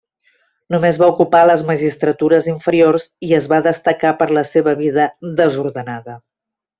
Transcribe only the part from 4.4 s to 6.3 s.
seva vida desordenada.